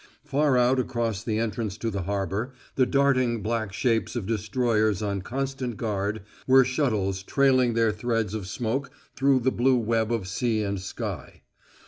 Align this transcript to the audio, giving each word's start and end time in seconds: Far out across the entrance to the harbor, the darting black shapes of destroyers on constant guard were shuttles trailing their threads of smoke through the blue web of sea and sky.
Far 0.25 0.57
out 0.57 0.79
across 0.79 1.23
the 1.23 1.37
entrance 1.37 1.77
to 1.77 1.91
the 1.91 2.01
harbor, 2.01 2.53
the 2.73 2.87
darting 2.87 3.43
black 3.43 3.71
shapes 3.71 4.15
of 4.15 4.25
destroyers 4.25 5.03
on 5.03 5.21
constant 5.21 5.77
guard 5.77 6.23
were 6.47 6.65
shuttles 6.65 7.21
trailing 7.21 7.75
their 7.75 7.91
threads 7.91 8.33
of 8.33 8.47
smoke 8.47 8.89
through 9.15 9.41
the 9.41 9.51
blue 9.51 9.77
web 9.77 10.11
of 10.11 10.27
sea 10.27 10.63
and 10.63 10.79
sky. 10.81 11.43